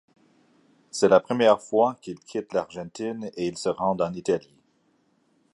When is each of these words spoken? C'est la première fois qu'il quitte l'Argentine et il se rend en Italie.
C'est 0.89 1.09
la 1.09 1.19
première 1.19 1.61
fois 1.61 1.95
qu'il 2.01 2.19
quitte 2.21 2.53
l'Argentine 2.53 3.29
et 3.37 3.45
il 3.45 3.55
se 3.55 3.69
rend 3.69 3.95
en 4.01 4.11
Italie. 4.15 4.57